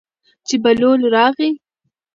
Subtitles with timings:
[0.47, 1.49] چې بهلول راغی.